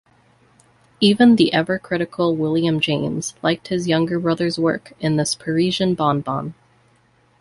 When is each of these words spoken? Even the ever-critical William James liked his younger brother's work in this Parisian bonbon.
Even 0.99 1.35
the 1.35 1.53
ever-critical 1.53 2.35
William 2.35 2.79
James 2.79 3.35
liked 3.43 3.67
his 3.67 3.87
younger 3.87 4.19
brother's 4.19 4.57
work 4.57 4.93
in 4.99 5.17
this 5.17 5.35
Parisian 5.35 5.93
bonbon. 5.93 6.55